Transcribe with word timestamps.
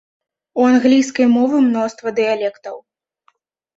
У 0.61 0.65
англійскай 0.69 1.27
мовы 1.35 1.55
мноства 1.67 2.07
дыялектаў. 2.21 2.75